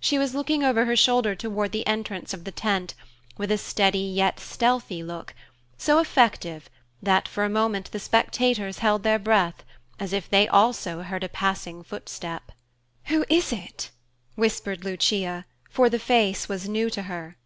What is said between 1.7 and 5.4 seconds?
the entrance of the tent, with a steady yet stealthy look,